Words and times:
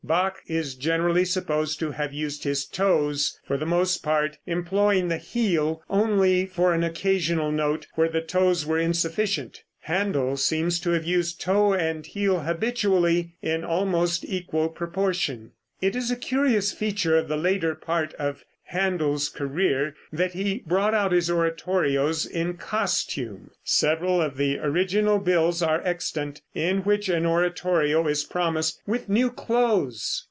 Bach 0.03 0.41
is 0.47 0.73
generally 0.75 1.23
supposed 1.23 1.79
to 1.79 1.91
have 1.91 2.11
used 2.11 2.43
his 2.43 2.65
toes 2.65 3.39
for 3.45 3.55
the 3.55 3.67
most 3.67 3.99
part, 3.99 4.39
employing 4.47 5.07
the 5.07 5.17
heel 5.19 5.81
only 5.91 6.45
for 6.47 6.73
an 6.73 6.83
occasional 6.83 7.49
note 7.51 7.85
where 7.95 8.09
the 8.09 8.19
toes 8.19 8.65
were 8.65 8.79
insufficient. 8.79 9.61
Händel 9.87 10.37
seems 10.39 10.79
to 10.81 10.89
have 10.89 11.05
used 11.05 11.39
toe 11.39 11.73
and 11.73 12.05
heel 12.05 12.39
habitually 12.41 13.35
in 13.43 13.63
almost 13.63 14.25
equal 14.25 14.67
proportion. 14.69 15.51
It 15.81 15.95
is 15.95 16.09
a 16.11 16.17
curious 16.17 16.73
feature 16.73 17.15
of 17.17 17.27
the 17.29 17.37
later 17.37 17.73
part 17.75 18.13
of 18.15 18.43
Händel's 18.73 19.27
career 19.27 19.95
that 20.13 20.31
he 20.31 20.63
brought 20.65 20.93
out 20.93 21.11
his 21.11 21.29
oratorios 21.29 22.25
in 22.25 22.53
costume. 22.55 23.49
Several 23.65 24.21
of 24.21 24.37
the 24.37 24.59
original 24.59 25.19
bills 25.19 25.61
are 25.61 25.81
extant, 25.85 26.41
in 26.55 26.77
which 26.85 27.09
an 27.09 27.25
oratorio 27.25 28.07
is 28.07 28.23
promised 28.23 28.79
"with 28.87 29.09
new 29.09 29.29
cloathes." 29.29 30.19